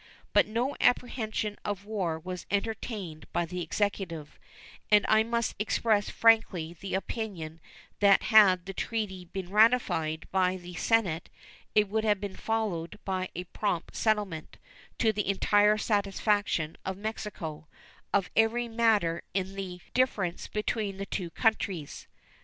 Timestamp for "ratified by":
9.51-10.57